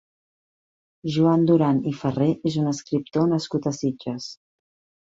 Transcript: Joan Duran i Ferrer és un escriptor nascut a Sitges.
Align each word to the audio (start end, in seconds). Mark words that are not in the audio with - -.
Joan 1.17 1.45
Duran 1.51 1.83
i 1.91 1.95
Ferrer 2.01 2.31
és 2.53 2.59
un 2.65 2.73
escriptor 2.73 3.31
nascut 3.37 3.71
a 3.71 3.77
Sitges. 3.83 4.33